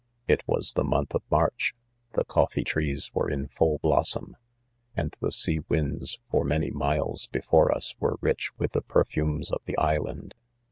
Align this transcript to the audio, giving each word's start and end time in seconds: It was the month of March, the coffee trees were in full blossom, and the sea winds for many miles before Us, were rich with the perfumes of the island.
It 0.27 0.41
was 0.47 0.73
the 0.73 0.83
month 0.83 1.13
of 1.13 1.21
March, 1.29 1.75
the 2.13 2.23
coffee 2.25 2.63
trees 2.63 3.11
were 3.13 3.29
in 3.29 3.47
full 3.47 3.77
blossom, 3.83 4.35
and 4.95 5.15
the 5.21 5.31
sea 5.31 5.59
winds 5.69 6.17
for 6.31 6.43
many 6.43 6.71
miles 6.71 7.27
before 7.27 7.71
Us, 7.71 7.93
were 7.99 8.17
rich 8.19 8.49
with 8.57 8.71
the 8.71 8.81
perfumes 8.81 9.51
of 9.51 9.61
the 9.65 9.77
island. 9.77 10.33